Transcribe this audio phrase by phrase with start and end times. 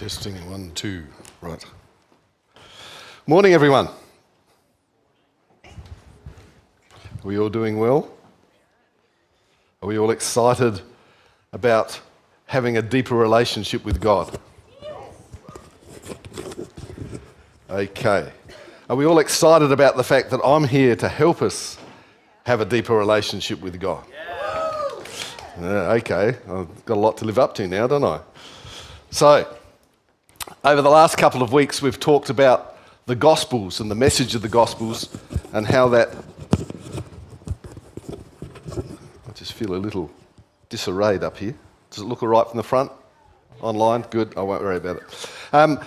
[0.00, 1.04] Testing one, two.
[1.42, 1.62] Right.
[3.26, 3.86] Morning, everyone.
[5.62, 5.70] Are
[7.22, 8.10] we all doing well?
[9.82, 10.80] Are we all excited
[11.52, 12.00] about
[12.46, 14.38] having a deeper relationship with God?
[17.68, 18.32] Okay.
[18.88, 21.76] Are we all excited about the fact that I'm here to help us
[22.46, 24.06] have a deeper relationship with God?
[25.60, 26.38] Yeah, okay.
[26.48, 28.20] I've got a lot to live up to now, don't I?
[29.10, 29.46] So,
[30.64, 34.42] over the last couple of weeks, we've talked about the Gospels and the message of
[34.42, 35.08] the Gospels
[35.52, 36.14] and how that.
[39.28, 40.10] I just feel a little
[40.68, 41.54] disarrayed up here.
[41.90, 42.92] Does it look all right from the front?
[43.60, 44.02] Online?
[44.02, 44.36] Good.
[44.36, 45.30] I won't worry about it.
[45.52, 45.80] Um,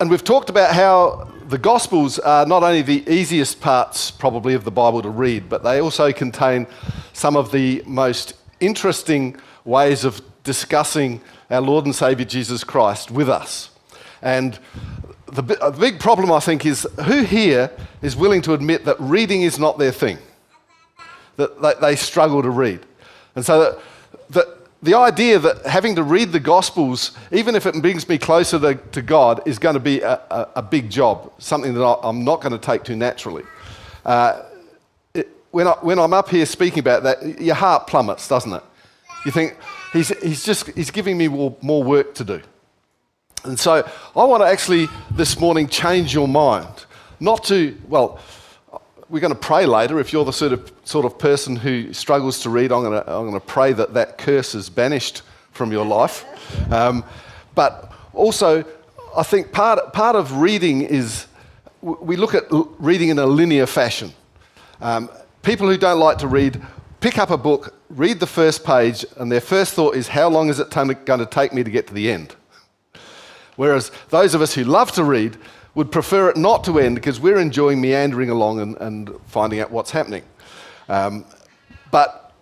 [0.00, 4.64] and we've talked about how the Gospels are not only the easiest parts, probably, of
[4.64, 6.66] the Bible to read, but they also contain
[7.12, 11.20] some of the most interesting ways of discussing
[11.54, 13.70] our Lord and Saviour Jesus Christ with us.
[14.20, 14.58] And
[15.26, 17.70] the, the big problem, I think, is who here
[18.02, 20.18] is willing to admit that reading is not their thing?
[21.36, 22.80] That they, struggle to read.
[23.34, 23.80] And so
[24.30, 24.46] that
[24.82, 28.74] the idea that having to read the Gospels, even if it brings me closer to,
[28.74, 32.22] to God, is going to be a, a, a, big job, something that I, am
[32.22, 33.44] not going to take too naturally.
[34.04, 34.42] Uh,
[35.14, 38.62] it, when, I, when I'm up here speaking about that, your heart plummets, doesn't it?
[39.24, 39.56] You think,
[39.94, 42.42] he's, he's just he's giving me more, more work to do.
[43.44, 46.84] And so I want to actually this morning change your mind.
[47.20, 48.18] Not to, well,
[49.08, 50.00] we're going to pray later.
[50.00, 53.10] If you're the sort of, sort of person who struggles to read, I'm going to,
[53.10, 56.24] I'm going to pray that that curse is banished from your life.
[56.72, 57.04] Um,
[57.54, 58.64] but also,
[59.16, 61.26] I think part, part of reading is
[61.80, 62.44] we look at
[62.78, 64.12] reading in a linear fashion.
[64.80, 65.10] Um,
[65.42, 66.60] people who don't like to read
[67.04, 70.48] pick up a book, read the first page, and their first thought is, How long
[70.48, 72.34] is it going to take me to get to the end?
[73.56, 75.36] Whereas those of us who love to read
[75.74, 79.70] would prefer it not to end because we're enjoying meandering along and, and finding out
[79.70, 80.22] what's happening.
[80.88, 81.26] Um,
[81.90, 82.32] but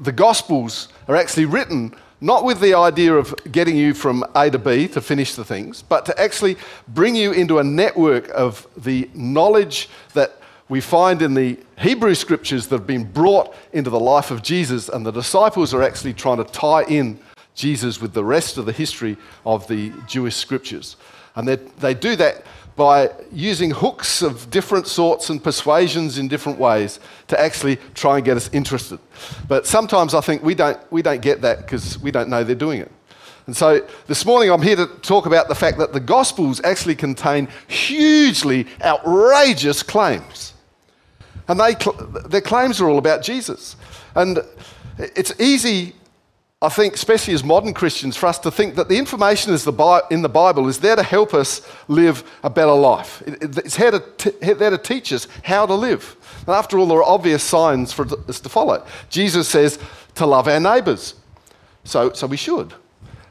[0.00, 4.58] the Gospels are actually written not with the idea of getting you from A to
[4.58, 6.56] B to finish the things, but to actually
[6.88, 10.39] bring you into a network of the knowledge that
[10.70, 14.88] we find in the Hebrew scriptures that have been brought into the life of Jesus,
[14.88, 17.18] and the disciples are actually trying to tie in
[17.56, 20.96] Jesus with the rest of the history of the Jewish scriptures.
[21.34, 26.58] And they, they do that by using hooks of different sorts and persuasions in different
[26.58, 29.00] ways to actually try and get us interested.
[29.48, 32.54] But sometimes I think we don't, we don't get that because we don't know they're
[32.54, 32.92] doing it.
[33.46, 36.94] And so this morning I'm here to talk about the fact that the Gospels actually
[36.94, 40.54] contain hugely outrageous claims.
[41.50, 41.74] And they,
[42.28, 43.76] their claims are all about Jesus.
[44.14, 44.38] And
[44.98, 45.94] it's easy
[46.62, 50.28] I think, especially as modern Christians, for us to think that the information in the
[50.28, 53.22] Bible is there to help us live a better life.
[53.26, 56.16] It's there to teach us how to live.
[56.40, 58.84] And after all, there are obvious signs for us to follow.
[59.08, 59.78] Jesus says
[60.16, 61.14] to love our neighbours,
[61.84, 62.74] so, so we should.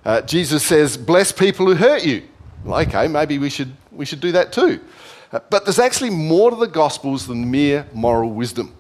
[0.04, 2.24] Uh, Jesus says, bless people who hurt you.
[2.64, 4.80] Well, okay, maybe we should, we should do that too.
[5.32, 8.76] But there's actually more to the Gospels than mere moral wisdom.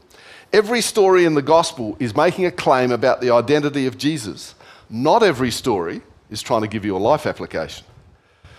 [0.52, 4.56] Every story in the gospel is making a claim about the identity of Jesus.
[4.90, 6.02] Not every story
[6.32, 7.86] is trying to give you a life application.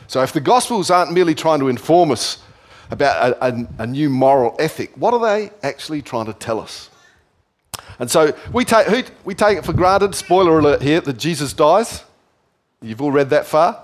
[0.06, 2.38] So if the gospels aren't merely trying to inform us
[2.92, 6.90] about a, a, a new moral ethic, what are they actually trying to tell us?
[7.98, 12.04] And so we take, we take it for granted, spoiler alert here, that Jesus dies.
[12.80, 13.82] You've all read that far?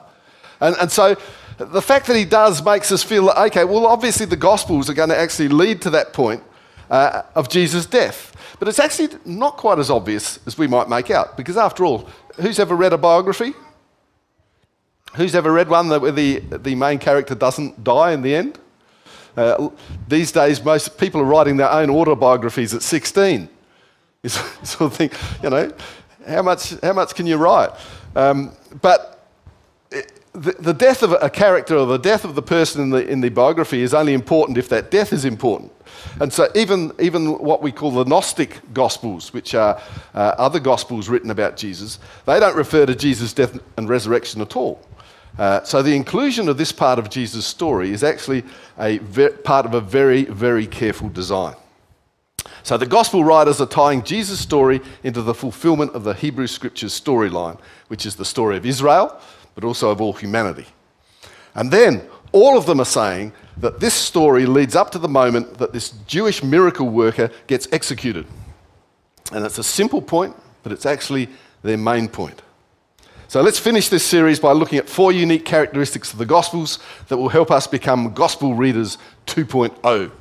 [0.61, 1.17] And, and so
[1.59, 4.95] the fact that he does makes us feel that, okay, well, obviously the Gospels are
[4.95, 6.43] going to actually lead to that point
[6.91, 8.33] uh, of Jesus' death.
[8.59, 12.09] But it's actually not quite as obvious as we might make out, because after all,
[12.37, 13.55] who's ever read a biography?
[15.15, 18.59] Who's ever read one where the, the main character doesn't die in the end?
[19.37, 19.71] Uh,
[20.09, 23.49] these days, most people are writing their own autobiographies at 16.
[24.23, 25.73] You sort of think, you know,
[26.27, 27.71] how much, how much can you write?
[28.15, 28.53] Um,
[28.83, 29.17] but
[30.37, 33.21] the, the death of a character or the death of the person in the, in
[33.23, 35.73] the biography is only important if that death is important.
[36.21, 39.81] And so, even, even what we call the Gnostic Gospels, which are
[40.15, 44.57] uh, other Gospels written about Jesus, they don't refer to Jesus' death and resurrection at
[44.57, 44.81] all.
[45.39, 48.45] Uh, so, the inclusion of this part of Jesus' story is actually
[48.79, 51.55] a ver- part of a very, very careful design.
[52.63, 56.99] So, the Gospel writers are tying Jesus' story into the fulfillment of the Hebrew Scriptures
[56.99, 59.19] storyline, which is the story of Israel,
[59.57, 60.67] but also of all humanity.
[61.57, 65.59] And then all of them are saying that this story leads up to the moment
[65.59, 68.27] that this Jewish miracle worker gets executed.
[69.33, 71.29] And it's a simple point, but it's actually
[71.63, 72.43] their main point.
[73.29, 76.79] So let's finish this series by looking at four unique characteristics of the Gospels
[77.09, 80.13] that will help us become Gospel readers 2.0.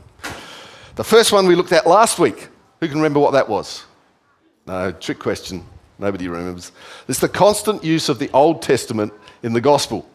[0.96, 2.48] The first one we looked at last week.
[2.80, 3.84] Who can remember what that was?
[4.66, 5.64] No, trick question.
[6.00, 6.72] Nobody remembers.
[7.08, 9.14] It's the constant use of the Old Testament
[9.46, 10.10] in the Gospel.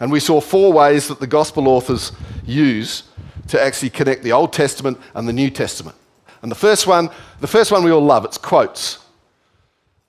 [0.00, 2.12] And we saw four ways that the Gospel authors
[2.46, 3.02] use
[3.48, 5.96] to actually connect the Old Testament and the New Testament.
[6.42, 7.10] And the first one,
[7.40, 8.98] the first one we all love, it's quotes.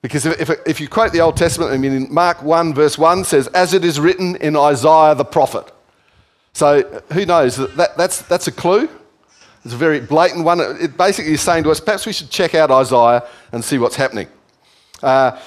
[0.02, 3.24] Because if, if, if you quote the Old Testament, I mean, Mark 1, verse 1
[3.24, 5.70] says, as it is written in Isaiah the prophet.
[6.52, 7.56] So who knows?
[7.56, 8.88] That, that's, that's a clue.
[9.64, 10.60] It's a very blatant one.
[10.60, 13.96] It basically is saying to us, perhaps we should check out Isaiah and see what's
[13.96, 14.28] happening.
[15.02, 15.38] Uh,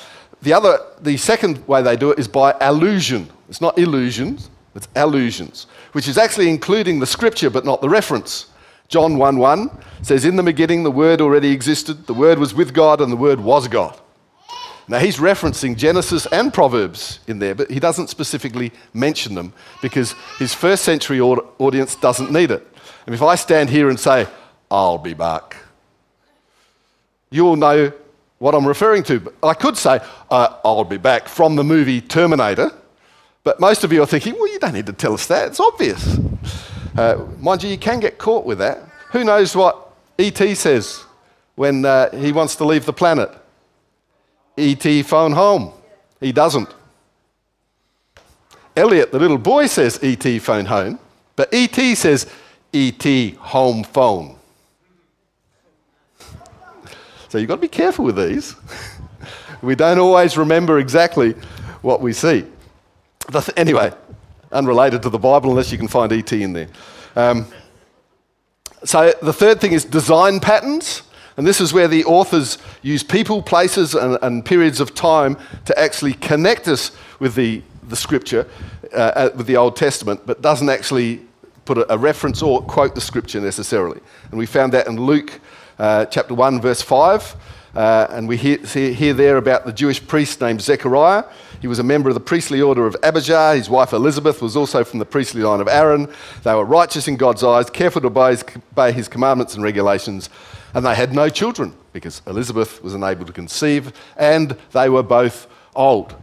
[0.44, 3.30] the, other, the second way they do it is by allusion.
[3.50, 8.48] It's not illusions, it's allusions, which is actually including the scripture but not the reference.
[8.90, 9.70] John 1 1
[10.02, 13.18] says, In the beginning, the Word already existed, the Word was with God, and the
[13.18, 14.00] Word was God.
[14.88, 20.14] Now, he's referencing Genesis and Proverbs in there, but he doesn't specifically mention them because
[20.40, 22.68] his first century audience doesn't need it.
[23.06, 24.28] And if I stand here and say,
[24.70, 25.56] I'll be back,
[27.30, 27.94] you'll know
[28.44, 29.34] what I'm referring to.
[29.42, 32.72] I could say, uh, I'll be back from the movie Terminator,
[33.46, 35.48] but most of you are thinking, well, you don't need to tell us that.
[35.48, 36.18] It's obvious.
[36.98, 38.80] Uh, mind you, you can get caught with that.
[39.12, 40.56] Who knows what E.T.
[40.56, 41.06] says
[41.56, 43.32] when uh, he wants to leave the planet?
[44.58, 45.04] E.T.
[45.04, 45.72] phone home.
[46.20, 46.68] He doesn't.
[48.76, 50.40] Elliott, the little boy, says E.T.
[50.40, 51.00] phone home,
[51.38, 51.96] but E.T.
[51.96, 52.30] says
[52.74, 54.36] ET home phone.
[57.34, 58.56] So you've got to be careful with these.
[59.64, 61.32] we don't always remember exactly
[61.82, 62.46] what we see.
[63.32, 63.92] Th- anyway,
[64.52, 66.68] unrelated to the Bible, unless you can find ET in there.
[67.16, 67.48] Um,
[68.84, 71.02] so the third thing is design patterns.
[71.36, 75.36] And this is where the authors use people, places, and, and periods of time
[75.66, 78.48] to actually connect us with the, the scripture,
[78.94, 81.22] uh, uh with the Old Testament, but doesn't actually
[81.66, 84.02] put a, a, reference or quote the scripture necessarily.
[84.30, 85.40] And we found that in Luke
[85.80, 87.36] uh, chapter 1, verse 5.
[87.76, 91.24] Uh, and we hear, see, hear there about the Jewish priest named Zechariah.
[91.60, 93.56] He was a member of the priestly order of Abijah.
[93.56, 96.08] His wife Elizabeth was also from the priestly line of Aaron.
[96.44, 98.44] They were righteous in God's eyes, careful to obey his,
[98.74, 100.30] obey his commandments and regulations.
[100.74, 105.48] And they had no children because Elizabeth was unable to conceive and they were both
[105.76, 106.16] old.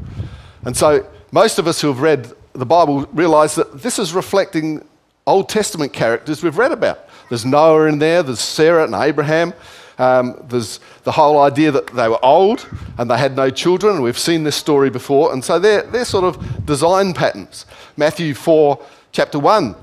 [0.64, 4.84] And so most of us who have read the Bible realize that this is reflecting
[5.26, 7.08] Old Testament characters we've read about.
[7.30, 9.54] There's Noah in there, there's Sarah and Abraham.
[9.98, 12.68] Um, there's the whole idea that they were old
[12.98, 15.32] and they had no children, we've seen this story before.
[15.32, 17.66] And so they're, they're sort of design patterns.
[17.96, 19.76] Matthew 4, chapter 1,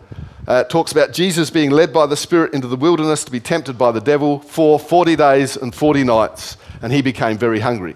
[0.47, 3.77] uh, talks about Jesus being led by the Spirit into the wilderness to be tempted
[3.77, 7.95] by the devil for 40 days and 40 nights, and he became very hungry.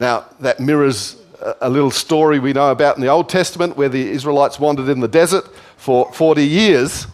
[0.00, 1.16] Now, that mirrors
[1.60, 5.00] a little story we know about in the Old Testament where the Israelites wandered in
[5.00, 7.06] the desert for 40 years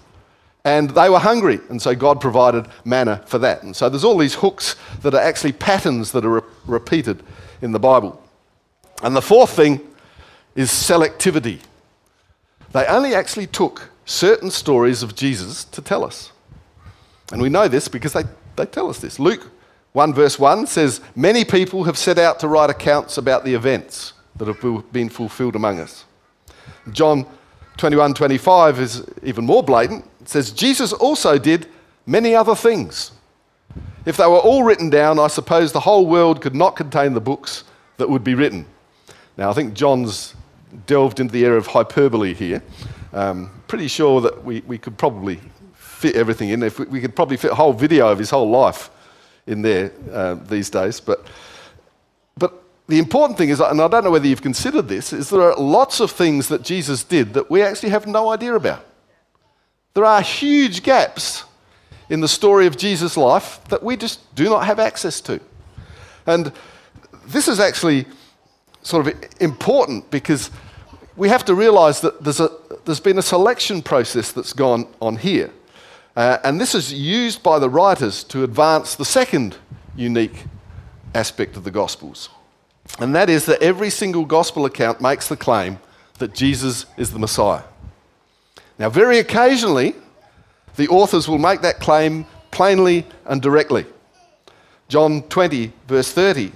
[0.67, 1.61] and they were hungry.
[1.71, 3.63] And so God provided manna for that.
[3.63, 7.23] And so there's all these hooks that are actually patterns that are re- repeated
[7.63, 8.21] in the Bible.
[9.01, 9.81] And the fourth thing
[10.57, 11.61] is selectivity.
[12.73, 16.33] They only actually took certain stories of Jesus to tell us.
[17.31, 18.25] And we know this because they,
[18.57, 19.21] they tell us this.
[19.21, 19.49] Luke
[19.93, 24.15] 1 verse 1 says, Many people have set out to write accounts about the events
[24.35, 26.05] that have been fulfilled among us.
[26.91, 27.25] John
[27.77, 30.05] 21 25 is even more blatant.
[30.27, 31.69] It says, Jesus also did
[32.05, 33.13] many other things.
[34.05, 37.21] If they were all written down, I suppose the whole world could not contain the
[37.21, 37.63] books
[37.99, 38.67] that would be written.
[39.37, 40.35] Now, I think John's
[40.89, 42.61] delved into the area of hyperbole here.
[43.13, 45.39] Um, pretty sure that we, we could probably
[45.75, 46.65] fit everything in.
[46.65, 48.91] If we, we, could probably fit a whole video of his whole life
[49.47, 50.99] in there uh, these days.
[50.99, 51.25] But,
[52.37, 55.43] but the important thing is, and I don't know whether you've considered this, is there
[55.43, 58.85] are lots of things that Jesus did that we actually have no idea about.
[59.97, 61.45] There are huge gaps
[62.11, 65.41] in the story of Jesus' life that we just do not have access to.
[66.27, 66.53] And
[67.29, 68.05] this is actually
[68.83, 70.51] sort of important because
[71.17, 72.51] we have to realize that there's, a,
[72.85, 75.51] there's been a selection process that's gone on here.
[76.15, 79.57] Uh, and this is used by the writers to advance the second
[79.97, 80.45] unique
[81.15, 82.29] aspect of the Gospels.
[82.99, 85.79] And that is that every single gospel account makes the claim
[86.19, 87.63] that Jesus is the Messiah.
[88.79, 89.95] Now, very occasionally,
[90.77, 93.87] the authors will make that claim plainly and directly.
[94.89, 96.53] John 20, verse 30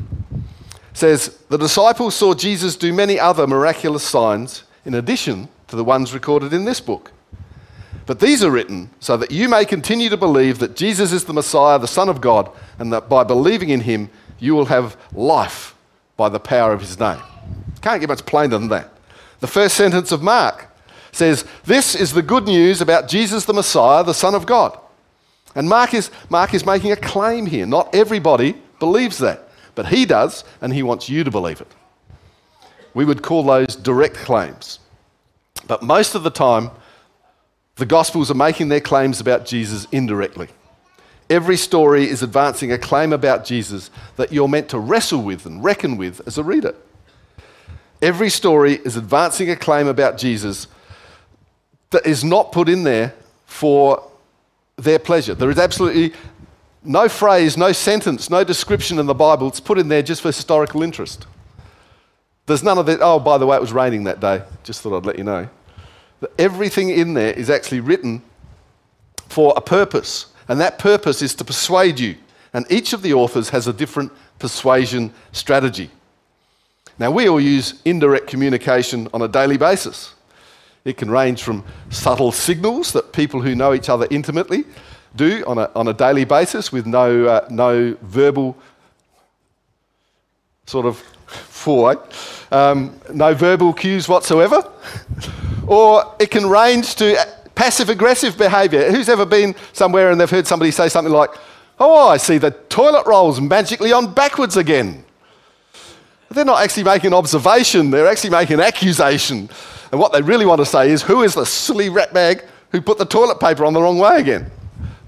[0.92, 6.12] says, The disciples saw Jesus do many other miraculous signs in addition to the ones
[6.12, 7.12] recorded in this book.
[8.06, 11.32] But these are written so that you may continue to believe that Jesus is the
[11.32, 15.74] Messiah, the Son of God, and that by believing in him, you will have life
[16.16, 17.20] by the power of his name.
[17.82, 18.90] Can't get much plainer than that.
[19.40, 20.69] The first sentence of Mark
[21.12, 24.78] says, This is the good news about Jesus the Messiah, the Son of God.
[25.54, 27.66] And Mark is, Mark is making a claim here.
[27.66, 31.72] Not everybody believes that, but he does, and he wants you to believe it.
[32.94, 34.78] We would call those direct claims.
[35.66, 36.70] But most of the time,
[37.76, 40.48] the Gospels are making their claims about Jesus indirectly.
[41.28, 45.62] Every story is advancing a claim about Jesus that you're meant to wrestle with and
[45.62, 46.74] reckon with as a reader.
[48.02, 50.66] Every story is advancing a claim about Jesus
[51.90, 53.14] that is not put in there
[53.46, 54.02] for
[54.76, 55.34] their pleasure.
[55.34, 56.12] There is absolutely
[56.82, 59.48] no phrase, no sentence, no description in the Bible.
[59.48, 61.26] It's put in there just for historical interest.
[62.46, 63.00] There's none of that.
[63.02, 64.42] Oh, by the way, it was raining that day.
[64.64, 65.48] Just thought I'd let you know.
[66.38, 68.22] Everything in there is actually written
[69.28, 72.16] for a purpose, and that purpose is to persuade you.
[72.52, 75.90] And each of the authors has a different persuasion strategy.
[76.98, 80.14] Now, we all use indirect communication on a daily basis.
[80.84, 84.64] It can range from subtle signals that people who know each other intimately
[85.16, 88.56] do on a, on a daily basis with no, uh, no verbal
[90.66, 92.02] sort of four,
[92.50, 94.62] um, no verbal cues whatsoever.
[95.66, 97.16] or it can range to
[97.54, 98.90] passive aggressive behaviour.
[98.90, 101.30] Who's ever been somewhere and they've heard somebody say something like,
[101.78, 105.02] Oh, I see the toilet rolls magically on backwards again.
[106.30, 109.50] They're not actually making an observation, they're actually making an accusation.
[109.90, 112.98] And what they really want to say is, who is the silly ratbag who put
[112.98, 114.50] the toilet paper on the wrong way again?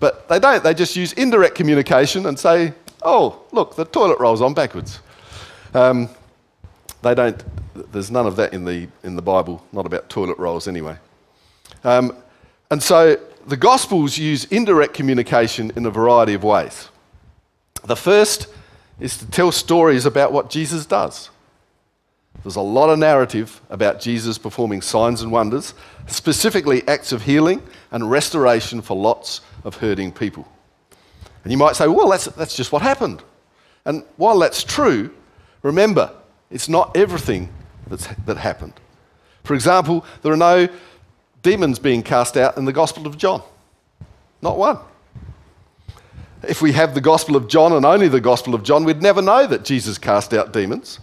[0.00, 4.42] But they don't, they just use indirect communication and say, oh, look, the toilet rolls
[4.42, 4.98] on backwards.
[5.74, 6.08] Um,
[7.02, 7.40] they don't,
[7.92, 10.96] there's none of that in the, in the Bible, not about toilet rolls anyway.
[11.84, 12.16] Um,
[12.72, 16.88] and so the Gospels use indirect communication in a variety of ways.
[17.84, 18.48] The first
[19.02, 21.28] is to tell stories about what Jesus does.
[22.44, 25.74] There's a lot of narrative about Jesus performing signs and wonders,
[26.06, 30.46] specifically acts of healing and restoration for lots of hurting people.
[31.42, 33.24] And you might say, well, that's, that's just what happened.
[33.84, 35.12] And while that's true,
[35.62, 36.14] remember,
[36.48, 37.48] it's not everything
[37.88, 38.74] that's, that happened.
[39.42, 40.68] For example, there are no
[41.42, 43.42] demons being cast out in the Gospel of John.
[44.40, 44.78] Not one.
[46.46, 49.22] If we have the Gospel of John and only the Gospel of John, we'd never
[49.22, 50.98] know that Jesus cast out demons.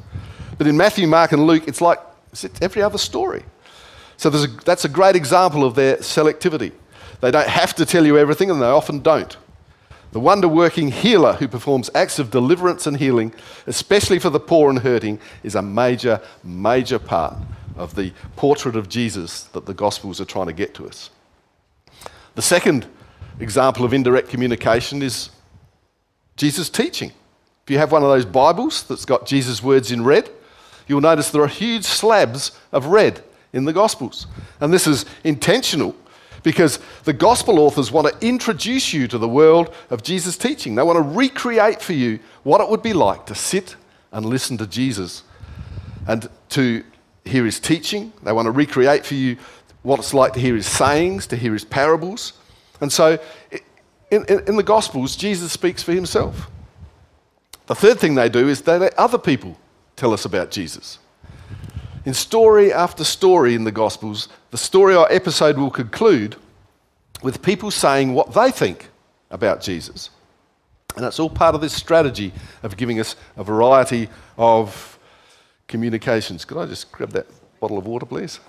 [0.57, 1.99] But in Matthew, Mark, and Luke, it's like
[2.31, 3.43] it's every other story.
[4.17, 6.73] So a, that's a great example of their selectivity.
[7.21, 9.37] They don't have to tell you everything, and they often don't.
[10.11, 13.33] The wonder working healer who performs acts of deliverance and healing,
[13.67, 17.35] especially for the poor and hurting, is a major, major part
[17.77, 21.11] of the portrait of Jesus that the Gospels are trying to get to us.
[22.35, 22.87] The second
[23.39, 25.29] example of indirect communication is
[26.35, 27.11] Jesus' teaching.
[27.63, 30.29] If you have one of those Bibles that's got Jesus' words in red,
[30.87, 34.27] you'll notice there are huge slabs of red in the Gospels.
[34.59, 35.95] And this is intentional
[36.43, 40.75] because the Gospel authors want to introduce you to the world of Jesus' teaching.
[40.75, 43.75] They want to recreate for you what it would be like to sit
[44.11, 45.23] and listen to Jesus
[46.07, 46.83] and to
[47.25, 48.13] hear his teaching.
[48.23, 49.37] They want to recreate for you
[49.83, 52.33] what it's like to hear his sayings, to hear his parables.
[52.81, 53.19] And so
[54.11, 56.49] in, in, in the Gospels, Jesus speaks for himself.
[57.67, 59.57] The third thing they do is they let other people
[59.95, 60.99] tell us about Jesus.
[62.05, 66.35] In story after story in the Gospels, the story or episode will conclude
[67.21, 68.89] with people saying what they think
[69.29, 70.09] about Jesus.
[70.95, 72.33] And that's all part of this strategy
[72.63, 74.97] of giving us a variety of
[75.67, 76.45] communications.
[76.45, 77.27] Could I just grab that
[77.59, 78.39] bottle of water, please?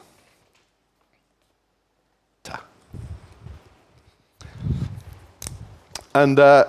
[6.14, 6.66] And uh,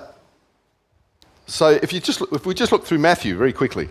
[1.46, 3.88] so if, you just if we just look through Matthew very quickly,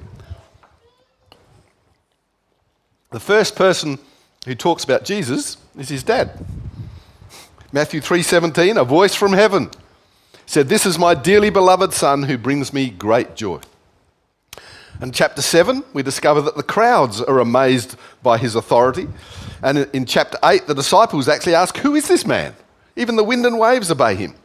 [3.12, 4.00] the first person
[4.46, 6.46] who talks about Jesus is his dad.
[7.72, 9.70] Matthew 3:17, a voice from heaven
[10.46, 13.60] said, "This is my dearly beloved son who brings me great joy."
[15.02, 19.08] In chapter 7, we discover that the crowds are amazed by his authority.
[19.64, 22.56] And in chapter 8, the disciples actually ask, Who is this man?
[22.96, 24.36] Even the wind and waves obey him.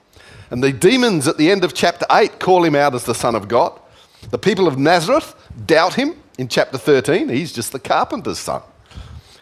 [0.51, 3.35] And the demons at the end of chapter 8 call him out as the Son
[3.35, 3.79] of God.
[4.31, 5.35] The people of Nazareth
[5.67, 7.29] doubt him in chapter 13.
[7.29, 8.63] He's just the carpenter's son.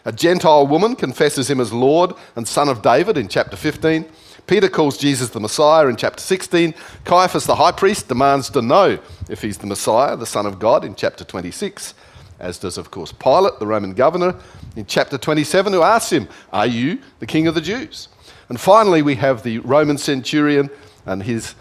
[0.05, 4.05] A Gentile woman confesses him as Lord and Son of David in chapter 15.
[4.45, 6.75] Peter calls Jesus the Messiah in chapter 16.
[7.03, 10.85] Caiaphas, the high priest, demands to know if he's the Messiah, the Son of God,
[10.85, 11.95] in chapter 26,
[12.39, 14.35] as does, of course, Pilate, the Roman governor,
[14.75, 18.09] in chapter 27, who asks him, Are you the King of the Jews?
[18.49, 20.69] And finally, we have the Roman centurion
[21.05, 21.55] and his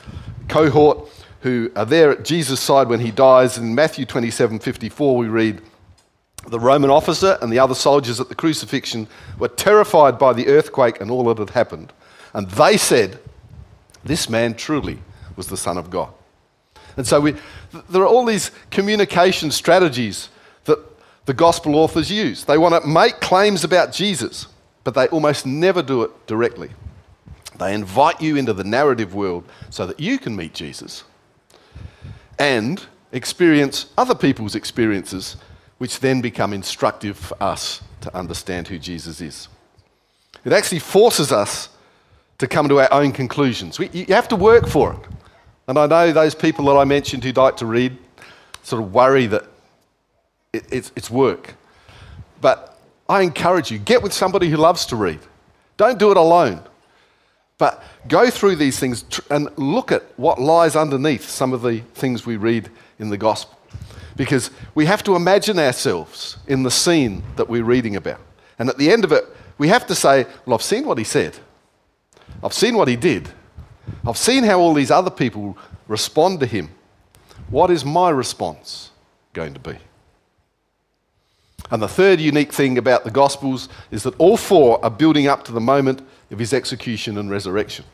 [0.49, 1.09] cohort
[1.41, 3.59] who are there at Jesus' side when he dies.
[3.59, 5.61] In Matthew 27 54, we read,
[6.49, 9.07] The Roman officer and the other soldiers at the crucifixion
[9.39, 11.93] were terrified by the earthquake and all that had happened.
[12.33, 13.19] And they said,
[14.03, 15.01] This man truly
[15.37, 16.13] was the Son of God.
[16.97, 17.35] And so we,
[17.91, 20.31] there are all these communication strategies
[20.65, 20.79] that
[21.27, 22.45] the gospel authors use.
[22.45, 24.47] They want to make claims about Jesus,
[24.83, 26.71] but they almost never do it directly.
[27.59, 31.05] They invite you into the narrative world so that you can meet Jesus
[32.39, 35.37] and experience other people's experiences,
[35.79, 39.49] which then become instructive for us to understand who Jesus is.
[40.45, 41.69] It actually forces us
[42.39, 43.79] to come to our own conclusions.
[43.79, 45.01] We, you have to work for it.
[45.69, 47.97] And I know those people that I mentioned who like to read
[48.63, 49.45] sort of worry that
[50.53, 51.55] it, it's, it's work.
[52.41, 55.21] But I encourage you get with somebody who loves to read.
[55.77, 56.61] Don't do it alone.
[57.59, 62.27] But go through these things and look at what lies underneath some of the things
[62.27, 62.69] we read
[62.99, 63.59] in the gospel.
[64.17, 68.21] Because we have to imagine ourselves in the scene that we're reading about.
[68.59, 69.25] And at the end of it,
[69.59, 71.39] we have to say, Well, I've seen what he said,
[72.43, 73.29] I've seen what he did,
[74.07, 75.57] I've seen how all these other people
[75.89, 76.71] respond to him.
[77.51, 78.91] What is my response
[79.33, 79.77] going to be?
[81.71, 85.45] And the third unique thing about the Gospels is that all four are building up
[85.45, 87.85] to the moment of his execution and resurrection.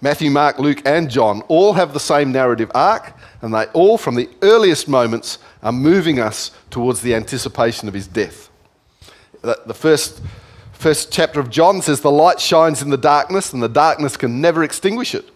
[0.00, 4.14] Matthew, Mark, Luke, and John all have the same narrative arc, and they all, from
[4.14, 8.50] the earliest moments, are moving us towards the anticipation of his death.
[9.42, 10.20] The first,
[10.72, 14.40] first chapter of John says, The light shines in the darkness, and the darkness can
[14.40, 15.30] never extinguish it.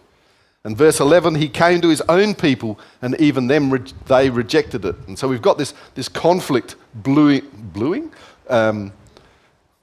[0.63, 4.95] And verse 11, he came to his own people, and even them they rejected it.
[5.07, 8.11] And so we've got this, this conflict bluing?
[8.47, 8.93] Um,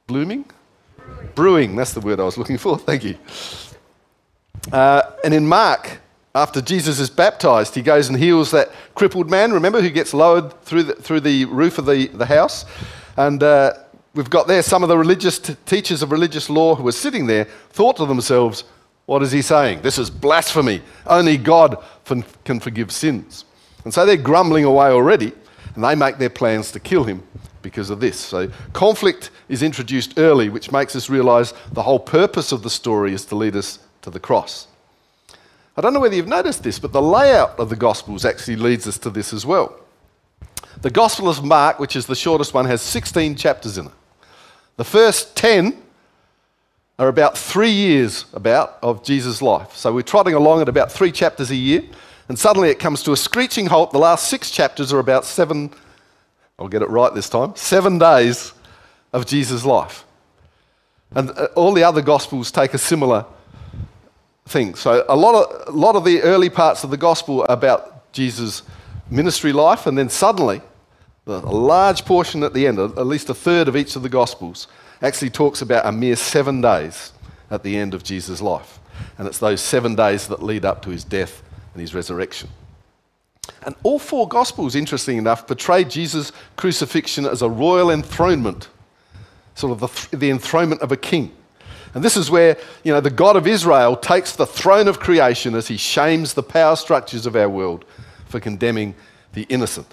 [0.07, 0.45] blooming?
[1.38, 1.76] Brewing.
[1.76, 2.76] That's the word I was looking for.
[2.90, 3.16] Thank you.
[4.73, 6.00] Uh, and in Mark,
[6.35, 10.61] after Jesus is baptized, he goes and heals that crippled man, remember, who gets lowered
[10.62, 12.64] through the, through the roof of the, the house.
[13.16, 13.75] And uh,
[14.14, 17.29] we've got there some of the religious t- teachers of religious law who were sitting
[17.29, 18.64] there thought to themselves,
[19.07, 19.83] what is he saying?
[19.83, 20.83] This is blasphemy.
[21.07, 23.44] Only God can forgive sins.
[23.85, 25.31] And so they're grumbling away already,
[25.77, 27.22] and they make their plans to kill him
[27.62, 28.18] because of this.
[28.18, 33.12] So conflict is introduced early, which makes us realize the whole purpose of the story
[33.12, 34.68] is to lead us to the cross.
[35.77, 38.88] I don't know whether you've noticed this, but the layout of the Gospels actually leads
[38.88, 39.79] us to this as well.
[40.81, 43.92] The Gospel of Mark, which is the shortest one, has 16 chapters in it.
[44.77, 45.81] The first 10
[46.99, 49.77] are about three years about of Jesus' life.
[49.77, 51.83] So we're trotting along at about three chapters a year,
[52.29, 53.92] and suddenly it comes to a screeching halt.
[53.92, 55.71] The last six chapters are about seven,
[56.59, 58.53] I'll get it right this time, seven days
[59.12, 60.05] of Jesus' life.
[61.14, 63.25] And uh, all the other Gospels take a similar
[64.47, 64.75] thing.
[64.75, 68.12] So a lot of, a lot of the early parts of the Gospel are about
[68.12, 68.62] Jesus'
[69.11, 70.61] ministry life, and then suddenly,
[71.27, 74.66] a large portion at the end, at least a third of each of the Gospels,
[75.03, 77.12] actually talks about a mere seven days
[77.51, 78.79] at the end of Jesus' life.
[79.16, 81.42] And it's those seven days that lead up to his death
[81.73, 82.49] and his resurrection.
[83.62, 88.68] And all four Gospels, interesting enough, portray Jesus' crucifixion as a royal enthronement,
[89.55, 91.33] sort of the, the enthronement of a king.
[91.94, 95.55] And this is where, you know, the God of Israel takes the throne of creation
[95.55, 97.85] as he shames the power structures of our world
[98.27, 98.94] for condemning
[99.33, 99.87] the innocent.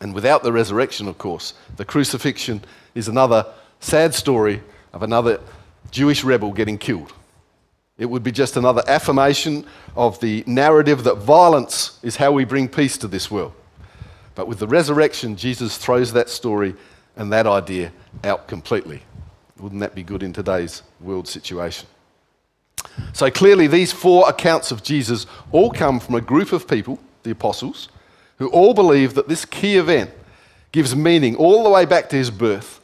[0.00, 2.62] And without the resurrection, of course, the crucifixion
[2.94, 3.46] is another
[3.80, 5.40] sad story of another
[5.90, 7.12] Jewish rebel getting killed.
[8.02, 12.68] It would be just another affirmation of the narrative that violence is how we bring
[12.68, 13.52] peace to this world.
[14.34, 16.74] But with the resurrection, Jesus throws that story
[17.14, 17.92] and that idea
[18.24, 19.04] out completely.
[19.60, 21.86] Wouldn't that be good in today's world situation?
[23.12, 27.30] So clearly, these four accounts of Jesus all come from a group of people, the
[27.30, 27.88] apostles,
[28.38, 30.10] who all believe that this key event
[30.72, 32.80] gives meaning all the way back to his birth,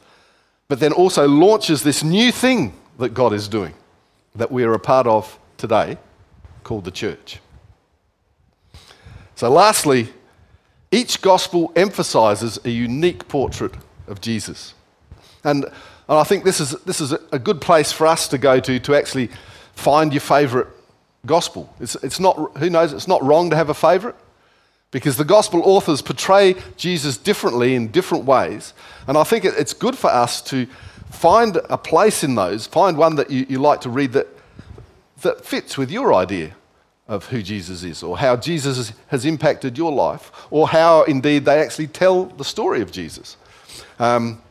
[0.69, 3.73] but then also launches this new thing that God is doing,
[4.39, 5.97] that we are a part of today,
[6.63, 7.39] called the church.
[9.35, 10.09] So, lastly,
[10.91, 13.73] each gospel emphasizes a unique portrait
[14.07, 14.73] of Jesus.
[15.43, 15.65] And,
[16.07, 18.95] I think this is, this is a good place for us to go to to
[18.95, 19.29] actually
[19.75, 20.67] find your favorite
[21.23, 21.71] gospel.
[21.79, 24.15] It's, it's not, who knows, it's not wrong to have a favorite
[24.89, 28.73] because the gospel authors portray Jesus differently in different ways.
[29.07, 30.65] And I think it's good for us to
[31.09, 34.27] find a place in those, find one that you, you like to read that,
[35.21, 36.55] that fits with your idea
[37.07, 41.59] of who Jesus is, or how Jesus has impacted your life, or how indeed they
[41.59, 43.35] actually tell the story of Jesus.
[43.97, 44.41] Um,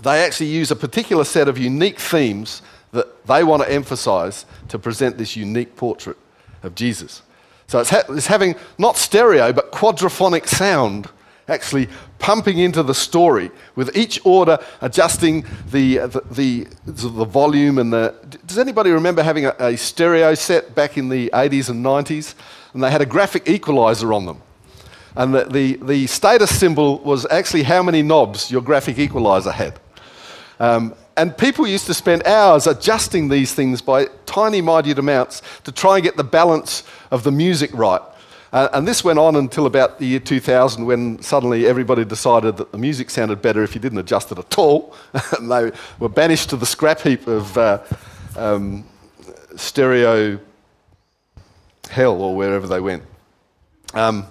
[0.00, 4.78] they actually use a particular set of unique themes that they want to emphasize to
[4.78, 6.16] present this unique portrait
[6.62, 7.22] of Jesus.
[7.66, 11.08] So it's, ha- it's having not stereo, but quadraphonic sound
[11.48, 17.92] actually pumping into the story, with each order adjusting the, the, the, the volume and
[17.92, 18.14] the.
[18.46, 22.34] Does anybody remember having a, a stereo set back in the 80s and 90s?
[22.74, 24.42] And they had a graphic equalizer on them.
[25.14, 29.78] And the, the, the status symbol was actually how many knobs your graphic equalizer had.
[30.58, 35.72] Um, and people used to spend hours adjusting these things by tiny, minute amounts to
[35.72, 38.00] try and get the balance of the music right.
[38.52, 42.70] Uh, and this went on until about the year 2000 when suddenly everybody decided that
[42.70, 44.94] the music sounded better if you didn't adjust it at all.
[45.38, 47.82] and they were banished to the scrap heap of uh,
[48.36, 48.84] um,
[49.56, 50.38] stereo
[51.88, 53.02] hell or wherever they went.
[53.94, 54.26] Um,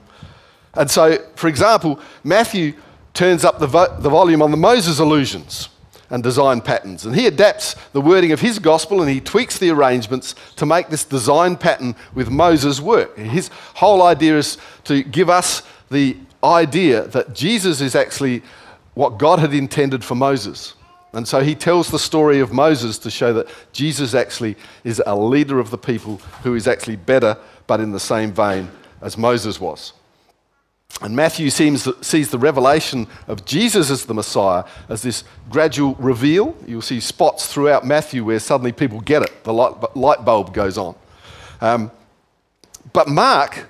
[0.75, 2.73] and so, for example, Matthew
[3.13, 5.69] turns up the, vo- the volume on the Moses allusions
[6.11, 7.05] and design patterns.
[7.05, 10.89] And he adapts the wording of his gospel and he tweaks the arrangements to make
[10.89, 13.17] this design pattern with Moses work.
[13.17, 18.43] His whole idea is to give us the idea that Jesus is actually
[18.93, 20.75] what God had intended for Moses.
[21.13, 25.15] And so he tells the story of Moses to show that Jesus actually is a
[25.15, 28.69] leader of the people who is actually better, but in the same vein
[29.01, 29.93] as Moses was.
[30.99, 36.55] And Matthew seems, sees the revelation of Jesus as the Messiah as this gradual reveal.
[36.67, 40.95] You'll see spots throughout Matthew where suddenly people get it, the light, bulb goes on.
[41.59, 41.91] Um,
[42.93, 43.67] but Mark,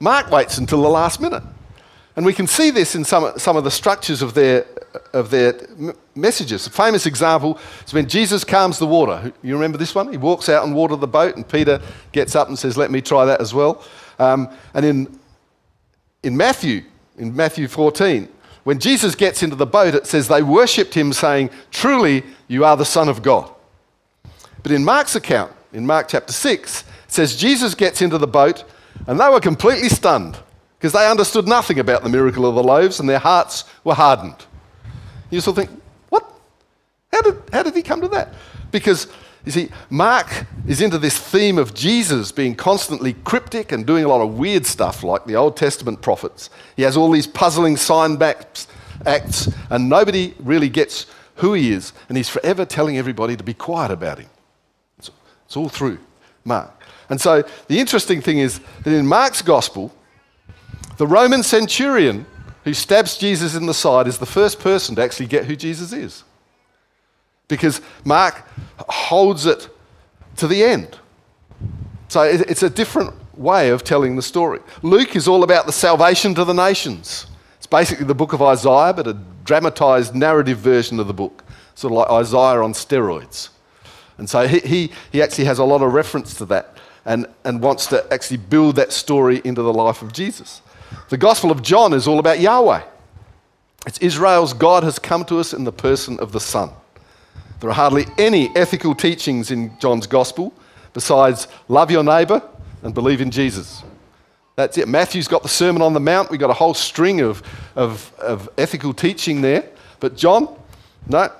[0.00, 1.42] Mark waits until the last minute.
[2.16, 4.66] And we can see this in some, some of the structures of their,
[5.12, 5.54] of their
[6.16, 6.66] messages.
[6.66, 9.32] A famous example is when Jesus calms the water.
[9.40, 10.10] You remember this one?
[10.10, 13.00] He walks out and water the boat, and Peter gets up and says, Let me
[13.00, 13.84] try that as well.
[14.18, 15.18] Um, and in
[16.22, 16.84] in Matthew,
[17.16, 18.28] in Matthew 14,
[18.64, 22.76] when Jesus gets into the boat, it says they worshipped him, saying, Truly, you are
[22.76, 23.50] the Son of God.
[24.62, 28.64] But in Mark's account, in Mark chapter 6, it says Jesus gets into the boat
[29.06, 30.36] and they were completely stunned
[30.78, 34.46] because they understood nothing about the miracle of the loaves and their hearts were hardened.
[35.30, 35.70] You still think,
[36.08, 36.30] what?
[37.12, 38.34] How did, how did he come to that?
[38.70, 39.08] Because
[39.48, 44.08] you see, Mark is into this theme of Jesus being constantly cryptic and doing a
[44.08, 46.50] lot of weird stuff like the Old Testament prophets.
[46.76, 51.06] He has all these puzzling sign acts, and nobody really gets
[51.36, 54.28] who he is, and he's forever telling everybody to be quiet about him.
[54.98, 55.10] It's,
[55.46, 55.98] it's all through
[56.44, 56.70] Mark.
[57.08, 59.94] And so the interesting thing is that in Mark's gospel,
[60.98, 62.26] the Roman centurion
[62.64, 65.94] who stabs Jesus in the side is the first person to actually get who Jesus
[65.94, 66.24] is
[67.48, 68.46] because Mark
[68.88, 69.68] holds it
[70.36, 70.98] to the end.
[72.08, 74.60] So it's a different way of telling the story.
[74.82, 77.26] Luke is all about the salvation to the nations.
[77.56, 81.92] It's basically the book of Isaiah, but a dramatized narrative version of the book, sort
[81.92, 83.50] of like Isaiah on steroids.
[84.16, 87.62] And so he, he, he actually has a lot of reference to that and, and
[87.62, 90.60] wants to actually build that story into the life of Jesus.
[91.08, 92.82] The Gospel of John is all about Yahweh.
[93.86, 96.70] It's Israel's God has come to us in the person of the Son.
[97.60, 100.52] There are hardly any ethical teachings in John's gospel
[100.92, 102.42] besides love your neighbour
[102.82, 103.82] and believe in Jesus.
[104.56, 104.88] That's it.
[104.88, 106.30] Matthew's got the Sermon on the Mount.
[106.30, 107.42] We've got a whole string of,
[107.76, 109.68] of, of ethical teaching there.
[110.00, 110.48] But John,
[111.08, 111.30] no.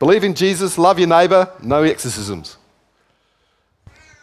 [0.00, 2.56] Believe in Jesus, love your neighbour, no exorcisms.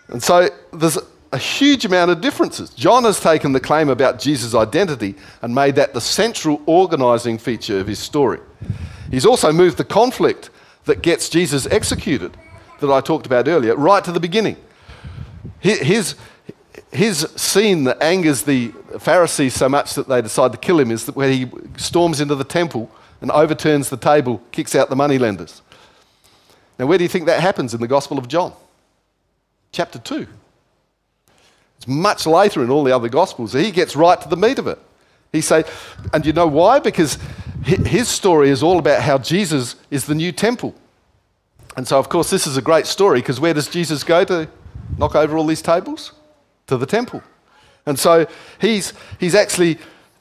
[0.10, 0.98] And so there's
[1.32, 2.72] a huge amount of differences.
[2.72, 7.80] John has taken the claim about Jesus' identity and made that the central organising feature
[7.80, 8.40] of his story.
[9.10, 10.50] He's also moved the conflict
[10.86, 12.38] that gets Jesus executed
[12.80, 14.58] that I talked about earlier, right to the beginning.
[15.60, 16.16] His,
[16.92, 21.06] his scene that angers the Pharisees so much that they decide to kill him is
[21.06, 22.92] that where he storms into the temple
[23.22, 25.62] and overturns the table, kicks out the moneylenders.
[26.80, 28.54] Now, where do you think that happens in the Gospel of John?
[29.72, 30.26] Chapter 2.
[31.78, 33.54] It's much later in all the other Gospels.
[33.54, 34.80] He gets right to the meat of it.
[35.32, 35.64] He say,
[36.14, 36.80] and you know why?
[36.80, 37.18] Because
[37.64, 40.76] his story is all about how Jesus is the new temple.
[41.78, 44.50] And so, of course, this is a great story because where does Jesus go to
[44.98, 46.14] knock over all these tables?
[46.68, 47.24] To the temple.
[47.86, 48.26] And so
[48.60, 49.78] he's, he's actually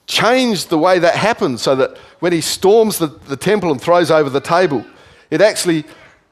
[0.07, 4.11] changed the way that happens so that when he storms the, the temple and throws
[4.11, 4.85] over the table,
[5.31, 5.85] it actually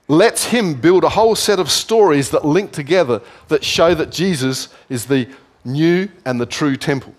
[0.09, 4.69] lets him build a whole set of stories that link together that show that Jesus
[4.89, 5.29] is the
[5.65, 7.15] new and the true temple.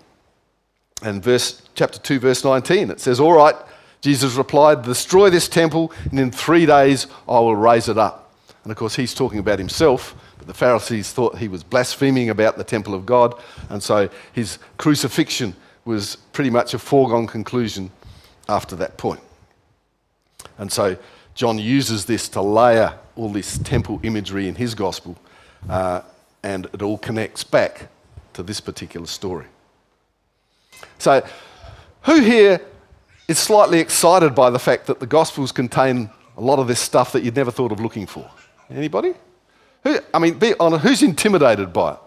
[1.02, 3.54] And verse chapter 2 verse 19 it says all right
[4.00, 8.32] Jesus replied, Destroy this temple, and in three days I will raise it up.
[8.64, 12.56] And of course, he's talking about himself, but the Pharisees thought he was blaspheming about
[12.56, 13.34] the temple of God,
[13.68, 17.90] and so his crucifixion was pretty much a foregone conclusion
[18.48, 19.20] after that point.
[20.58, 20.96] And so
[21.34, 25.16] John uses this to layer all this temple imagery in his gospel,
[25.68, 26.02] uh,
[26.42, 27.88] and it all connects back
[28.32, 29.46] to this particular story.
[30.98, 31.26] So,
[32.02, 32.60] who here
[33.30, 37.12] is slightly excited by the fact that the Gospels contain a lot of this stuff
[37.12, 38.28] that you'd never thought of looking for.
[38.68, 39.14] Anybody?
[39.84, 41.98] Who, I mean, be honest, who's intimidated by it?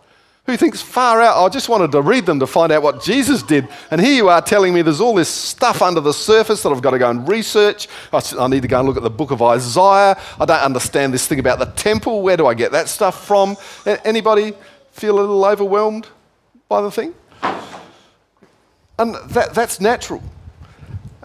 [0.48, 1.42] Who thinks far out?
[1.42, 3.70] I just wanted to read them to find out what Jesus did.
[3.90, 6.82] And here you are telling me there's all this stuff under the surface that I've
[6.82, 7.88] got to go and research.
[8.12, 10.20] I need to go and look at the book of Isaiah.
[10.38, 12.22] I don't understand this thing about the temple.
[12.22, 13.56] Where do I get that stuff from?
[14.04, 14.54] Anybody
[14.92, 16.08] feel a little overwhelmed
[16.68, 17.16] by the thing?
[19.00, 20.22] And that, that's natural.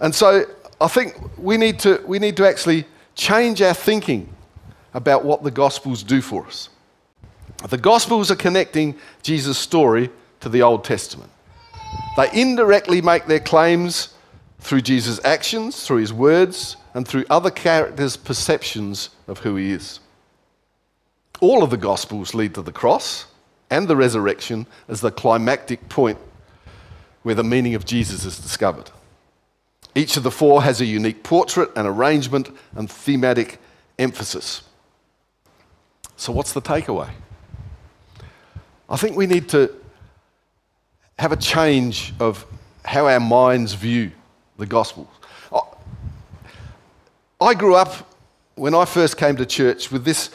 [0.01, 0.45] And so
[0.81, 2.85] I think we need, to, we need to actually
[3.15, 4.29] change our thinking
[4.93, 6.69] about what the Gospels do for us.
[7.67, 10.09] The Gospels are connecting Jesus' story
[10.39, 11.29] to the Old Testament.
[12.15, 14.13] They indirectly make their claims
[14.59, 19.99] through Jesus' actions, through his words, and through other characters' perceptions of who he is.
[21.41, 23.25] All of the Gospels lead to the cross
[23.69, 26.17] and the resurrection as the climactic point
[27.23, 28.91] where the meaning of Jesus is discovered.
[29.99, 33.59] Each of the four has a unique portrait and arrangement and thematic
[33.97, 34.63] emphasis.
[36.15, 37.09] So, what's the takeaway?
[38.89, 39.69] I think we need to
[41.17, 42.45] have a change of
[42.85, 44.11] how our minds view
[44.57, 45.09] the Gospels.
[47.41, 48.07] I grew up,
[48.55, 50.29] when I first came to church, with this,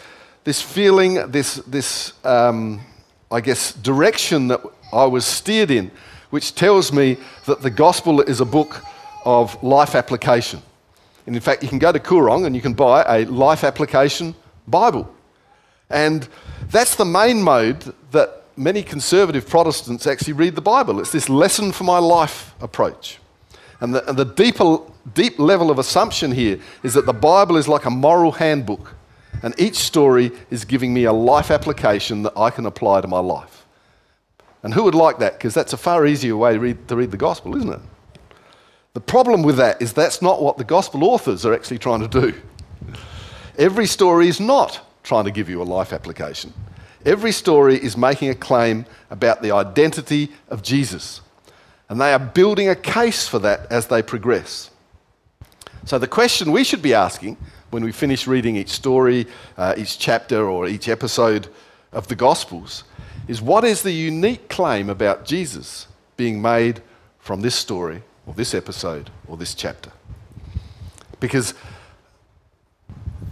[0.45, 2.83] this feeling, this, this um,
[3.31, 4.61] I guess, direction that
[4.93, 5.91] I was steered in,
[6.29, 8.85] which tells me that the Gospel is a book
[9.25, 10.63] of life application.
[11.27, 14.35] And in fact, you can go to Koorong and you can buy a life application
[14.69, 15.13] Bible.
[15.91, 16.29] And
[16.71, 21.01] that's the main mode that many conservative Protestants actually read the Bible.
[21.01, 23.19] It's this lesson for my life approach.
[23.81, 24.79] And the, and the deeper,
[25.15, 28.95] deep level of assumption here is that the Bible is like a moral handbook,
[29.43, 33.19] and each story is giving me a life application that I can apply to my
[33.19, 33.67] life.
[34.63, 35.35] And who would like that?
[35.35, 37.81] Because that's a far easier way to read, to read the gospel, isn't it?
[38.95, 42.21] The problem with that is that's not what the gospel authors are actually trying to
[42.21, 42.41] do.
[43.59, 46.53] Every story is not trying to give you a life application.
[47.05, 51.21] Every story is making a claim about the identity of Jesus.
[51.89, 54.71] And they are building a case for that as they progress.
[55.85, 57.37] So, the question we should be asking
[57.71, 59.27] when we finish reading each story,
[59.59, 61.49] uh, each chapter, or each episode
[61.93, 62.85] of the Gospels
[63.29, 66.81] is what is the unique claim about Jesus being made
[67.19, 69.91] from this story, or this episode, or this chapter?
[71.21, 71.55] Because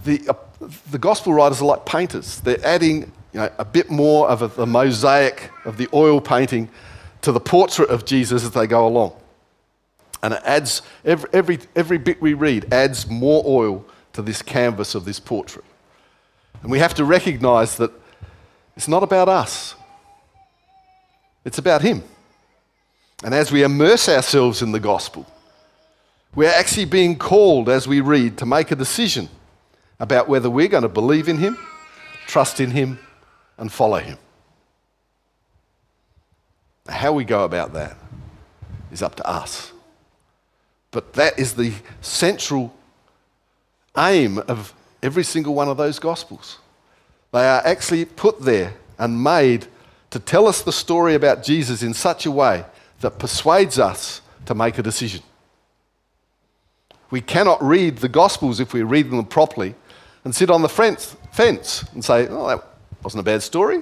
[0.03, 4.29] the, uh, the Gospel writers are like painters, they're adding you know, a bit more
[4.29, 6.69] of a, the mosaic of the oil painting
[7.21, 9.13] to the portrait of Jesus as they go along.
[10.21, 14.95] And it adds, every, every, every bit we read adds more oil to this canvas
[14.95, 15.65] of this portrait.
[16.61, 17.91] And we have to recognize that
[18.77, 19.75] it's not about us,
[21.43, 22.03] it's about Him.
[23.23, 25.25] And as we immerse ourselves in the gospel,
[26.35, 29.29] we're actually being called as we read to make a decision
[29.99, 31.57] about whether we're going to believe in Him,
[32.27, 32.99] trust in Him,
[33.57, 34.17] and follow him.
[36.89, 37.95] How we go about that
[38.91, 39.71] is up to us.
[40.91, 42.73] But that is the central
[43.97, 46.59] aim of every single one of those Gospels.
[47.31, 49.67] They are actually put there and made
[50.09, 52.65] to tell us the story about Jesus in such a way
[53.03, 55.21] that persuades us to make a decision.
[57.11, 59.75] We cannot read the Gospels if we read them properly
[60.25, 61.15] and sit on the fence
[61.93, 62.63] and say, oh, that
[63.03, 63.81] wasn't a bad story.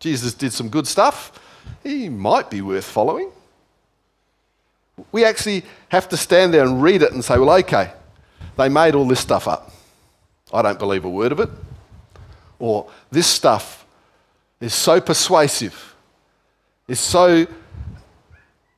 [0.00, 1.40] Jesus did some good stuff.
[1.82, 3.30] He might be worth following.
[5.12, 7.92] We actually have to stand there and read it and say, well, okay,
[8.56, 9.70] they made all this stuff up.
[10.52, 11.50] I don't believe a word of it.
[12.58, 13.86] Or this stuff
[14.60, 15.94] is so persuasive,
[16.88, 17.46] is so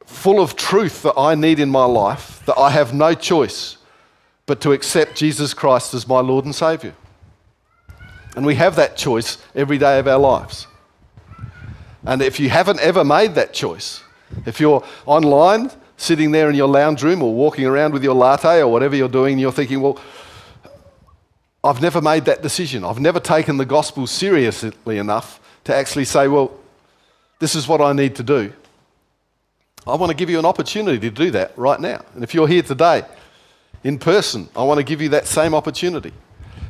[0.09, 3.77] full of truth that I need in my life that I have no choice
[4.47, 6.95] but to accept Jesus Christ as my Lord and Saviour.
[8.35, 10.67] And we have that choice every day of our lives.
[12.05, 14.03] And if you haven't ever made that choice,
[14.47, 18.63] if you're online, sitting there in your lounge room or walking around with your latte
[18.63, 20.01] or whatever you're doing, and you're thinking, well,
[21.63, 22.83] I've never made that decision.
[22.83, 26.51] I've never taken the gospel seriously enough to actually say, well,
[27.41, 28.53] this is what I need to do.
[29.89, 32.05] I want to give you an opportunity to do that right now.
[32.15, 33.05] And if you're here today
[33.85, 36.13] in person, I want to give you that same opportunity.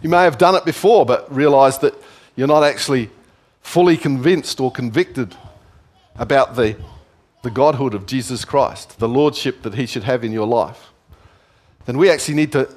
[0.03, 1.95] You may have done it before, but realized that
[2.37, 3.11] you're not actually
[3.61, 5.35] fully convinced or convicted
[6.15, 6.77] about the,
[7.43, 10.93] the Godhood of Jesus Christ, the Lordship that He should have in your life.
[11.87, 12.73] Then we actually need to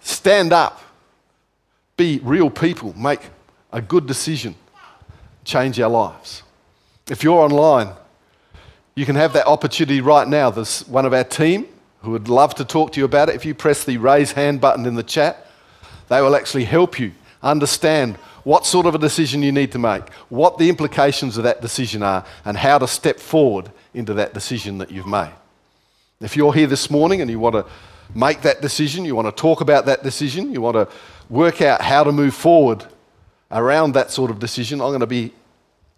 [0.00, 0.82] stand up,
[1.96, 3.20] be real people, make
[3.72, 4.54] a good decision,
[5.44, 6.42] change our lives.
[7.08, 7.94] If you're online,
[9.00, 10.50] you can have that opportunity right now.
[10.50, 11.66] There's one of our team
[12.02, 13.34] who would love to talk to you about it.
[13.34, 15.46] If you press the raise hand button in the chat,
[16.10, 20.06] they will actually help you understand what sort of a decision you need to make,
[20.28, 24.76] what the implications of that decision are, and how to step forward into that decision
[24.76, 25.32] that you've made.
[26.20, 27.64] If you're here this morning and you want to
[28.14, 30.86] make that decision, you want to talk about that decision, you want to
[31.30, 32.84] work out how to move forward
[33.50, 35.32] around that sort of decision, I'm going to be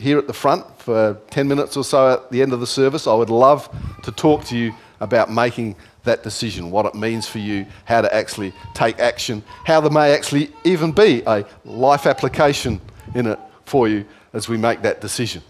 [0.03, 3.07] here at the front for 10 minutes or so at the end of the service.
[3.07, 3.69] I would love
[4.03, 8.13] to talk to you about making that decision, what it means for you, how to
[8.13, 12.81] actually take action, how there may actually even be a life application
[13.15, 15.43] in it for you as we make that decision.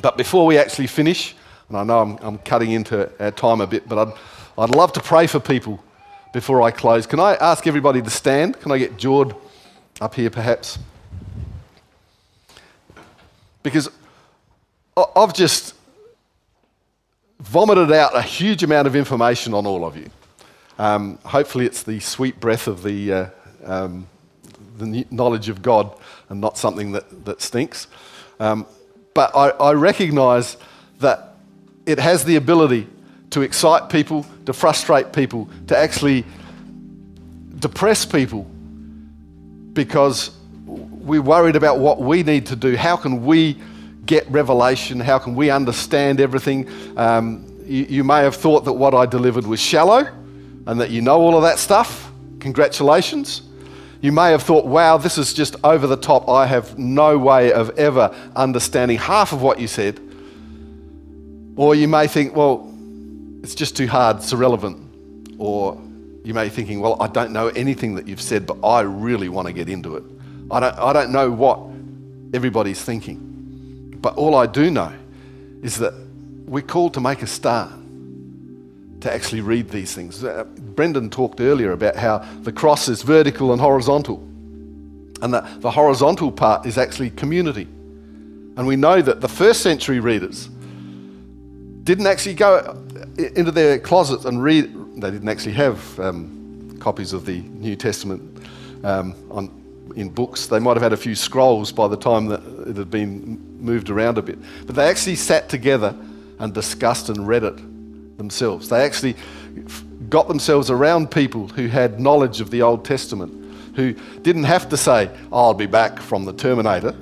[0.00, 1.34] But before we actually finish,
[1.68, 4.14] and I know I'm, I'm cutting into our time a bit, but I'd,
[4.58, 5.82] I'd love to pray for people
[6.32, 7.06] before I close.
[7.06, 8.60] Can I ask everybody to stand?
[8.60, 9.34] Can I get Jord
[10.00, 10.78] up here perhaps?
[13.66, 13.88] Because
[15.16, 15.74] I've just
[17.40, 20.08] vomited out a huge amount of information on all of you.
[20.78, 23.28] Um, hopefully, it's the sweet breath of the, uh,
[23.64, 24.06] um,
[24.78, 25.92] the knowledge of God
[26.28, 27.88] and not something that, that stinks.
[28.38, 28.66] Um,
[29.14, 30.58] but I, I recognize
[31.00, 31.34] that
[31.86, 32.86] it has the ability
[33.30, 36.24] to excite people, to frustrate people, to actually
[37.58, 38.44] depress people
[39.72, 40.36] because
[41.06, 42.76] we're worried about what we need to do.
[42.76, 43.56] How can we
[44.04, 44.98] get revelation?
[44.98, 46.68] How can we understand everything?
[46.96, 50.08] Um, you, you may have thought that what I delivered was shallow
[50.66, 52.10] and that you know all of that stuff.
[52.40, 53.42] Congratulations.
[54.00, 56.28] You may have thought, wow, this is just over the top.
[56.28, 60.00] I have no way of ever understanding half of what you said.
[61.56, 62.72] Or you may think, well,
[63.42, 64.82] it's just too hard, it's irrelevant.
[65.38, 65.80] Or
[66.24, 69.28] you may be thinking, well, I don't know anything that you've said, but I really
[69.28, 70.04] want to get into it.
[70.50, 71.60] I don't, I don't know what
[72.34, 73.96] everybody's thinking.
[74.00, 74.92] But all I do know
[75.62, 75.94] is that
[76.46, 77.72] we're called to make a start,
[79.00, 80.22] to actually read these things.
[80.22, 84.18] Uh, Brendan talked earlier about how the cross is vertical and horizontal,
[85.22, 87.66] and that the horizontal part is actually community.
[88.56, 90.48] And we know that the first century readers
[91.82, 92.82] didn't actually go
[93.16, 98.46] into their closets and read, they didn't actually have um, copies of the New Testament
[98.84, 99.65] um, on
[99.96, 100.46] in books.
[100.46, 103.90] They might have had a few scrolls by the time that it had been moved
[103.90, 104.38] around a bit.
[104.66, 105.96] But they actually sat together
[106.38, 107.56] and discussed and read it
[108.18, 108.68] themselves.
[108.68, 109.16] They actually
[110.08, 114.76] got themselves around people who had knowledge of the Old Testament, who didn't have to
[114.76, 116.94] say, I'll be back from the Terminator.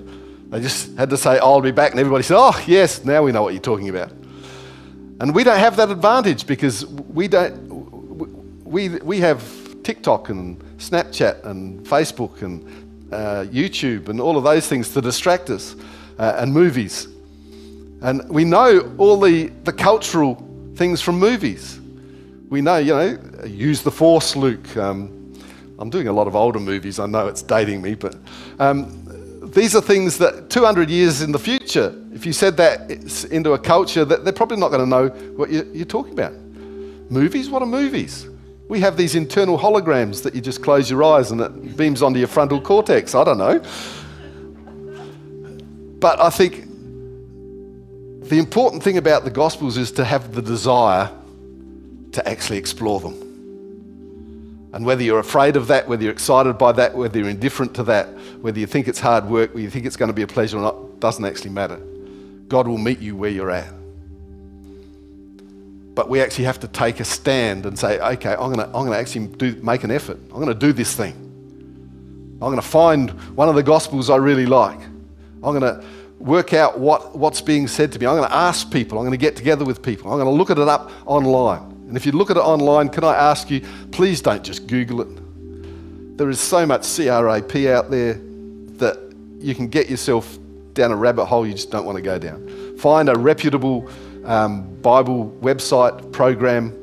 [0.50, 1.90] They just had to say, I'll be back.
[1.90, 4.12] And everybody said, Oh, yes, now we know what you're talking about.
[5.20, 9.42] And we don't have that advantage because we don't, we, we have
[9.82, 12.64] TikTok and Snapchat and Facebook and
[13.14, 15.76] uh, YouTube and all of those things to distract us,
[16.18, 17.08] uh, and movies.
[18.02, 20.34] And we know all the, the cultural
[20.74, 21.80] things from movies.
[22.50, 24.76] We know, you know, use the force, Luke.
[24.76, 25.32] Um,
[25.78, 26.98] I'm doing a lot of older movies.
[26.98, 28.16] I know it's dating me, but
[28.58, 32.90] um, these are things that 200 years in the future, if you said that
[33.30, 36.32] into a culture, that they're probably not going to know what you're talking about.
[37.10, 37.48] Movies?
[37.48, 38.28] What are movies?
[38.68, 42.18] We have these internal holograms that you just close your eyes and it beams onto
[42.18, 43.14] your frontal cortex.
[43.14, 43.60] I don't know.
[46.00, 46.64] But I think
[48.28, 51.10] the important thing about the Gospels is to have the desire
[52.12, 53.20] to actually explore them.
[54.72, 57.84] And whether you're afraid of that, whether you're excited by that, whether you're indifferent to
[57.84, 58.08] that,
[58.40, 60.58] whether you think it's hard work, whether you think it's going to be a pleasure
[60.58, 61.76] or not, doesn't actually matter.
[62.48, 63.72] God will meet you where you're at.
[65.94, 68.84] But we actually have to take a stand and say, okay, I'm going to, I'm
[68.84, 70.18] going to actually do, make an effort.
[70.24, 71.12] I'm going to do this thing.
[72.34, 74.80] I'm going to find one of the Gospels I really like.
[74.80, 75.84] I'm going to
[76.18, 78.06] work out what, what's being said to me.
[78.06, 78.98] I'm going to ask people.
[78.98, 80.10] I'm going to get together with people.
[80.10, 81.62] I'm going to look at it up online.
[81.88, 83.60] And if you look at it online, can I ask you,
[83.92, 86.18] please don't just Google it.
[86.18, 88.14] There is so much CRAP out there
[88.78, 88.98] that
[89.38, 90.38] you can get yourself
[90.72, 92.76] down a rabbit hole you just don't want to go down.
[92.78, 93.88] Find a reputable
[94.24, 96.80] um, Bible website program.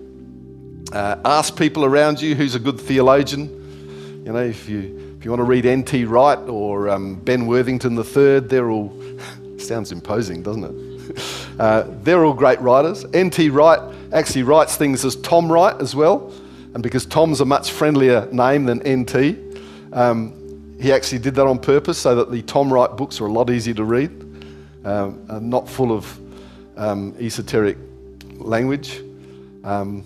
[0.91, 4.21] Uh, ask people around you who's a good theologian.
[4.25, 6.05] You know, if you, if you want to read N.T.
[6.05, 8.93] Wright or um, Ben Witherington III, they're all,
[9.57, 10.91] sounds imposing, doesn't it?
[11.59, 13.05] Uh, they're all great writers.
[13.13, 13.49] N.T.
[13.49, 13.79] Wright
[14.13, 16.33] actually writes things as Tom Wright as well.
[16.73, 19.37] And because Tom's a much friendlier name than N.T.,
[19.91, 23.31] um, he actually did that on purpose so that the Tom Wright books are a
[23.31, 24.09] lot easier to read,
[24.85, 26.20] um, not full of
[26.81, 27.77] um, esoteric
[28.39, 29.01] language.
[29.63, 30.03] Um,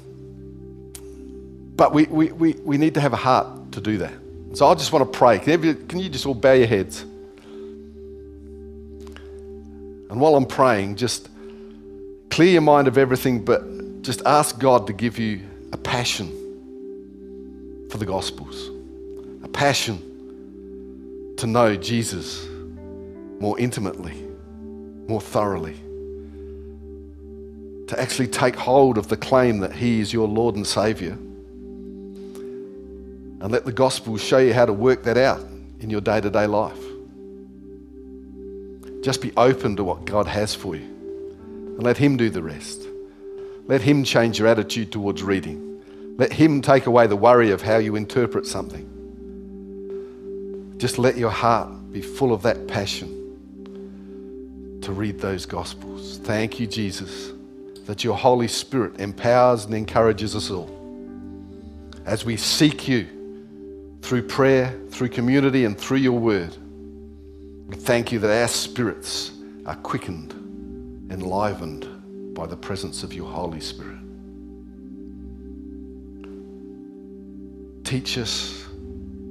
[1.75, 4.13] but we, we, we, we need to have a heart to do that.
[4.53, 5.39] So I just want to pray.
[5.39, 7.01] Can you, can you just all bow your heads?
[10.09, 11.29] And while I'm praying, just
[12.29, 16.27] clear your mind of everything, but just ask God to give you a passion
[17.89, 18.69] for the Gospels,
[19.43, 22.45] a passion to know Jesus
[23.39, 24.13] more intimately,
[25.07, 25.75] more thoroughly,
[27.87, 31.13] to actually take hold of the claim that He is your Lord and Saviour,
[33.41, 35.45] and let the Gospels show you how to work that out
[35.79, 36.79] in your day to day life.
[39.03, 40.95] Just be open to what God has for you
[41.75, 42.87] and let Him do the rest.
[43.67, 45.83] Let Him change your attitude towards reading.
[46.17, 48.91] Let Him take away the worry of how you interpret something.
[50.77, 53.11] Just let your heart be full of that passion
[54.81, 56.17] to read those Gospels.
[56.23, 57.31] Thank you, Jesus,
[57.85, 60.69] that your Holy Spirit empowers and encourages us all
[62.05, 63.07] as we seek you
[64.01, 66.55] through prayer, through community, and through your word.
[67.67, 69.31] We thank you that our spirits
[69.65, 70.31] are quickened,
[71.11, 73.97] enlivened by the presence of your Holy Spirit.
[77.83, 78.65] Teach us,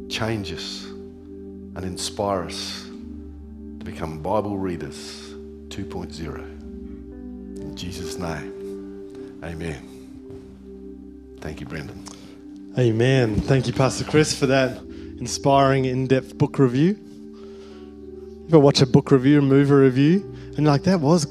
[0.08, 2.84] change us, and inspire us
[3.78, 5.34] to become Bible readers
[5.68, 6.53] 2.0.
[7.76, 11.38] Jesus' name, amen.
[11.40, 12.04] Thank you, Brendan.
[12.78, 13.36] Amen.
[13.40, 14.78] Thank you, Pastor Chris, for that
[15.18, 16.98] inspiring, in depth book review.
[16.98, 20.20] You ever watch a book review, a movie review,
[20.56, 21.24] and you're like, that was